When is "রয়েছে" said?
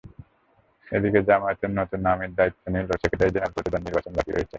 4.31-4.49